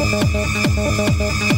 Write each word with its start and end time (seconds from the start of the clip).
Thank 0.00 1.52
you. 1.52 1.57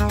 you. 0.00 0.05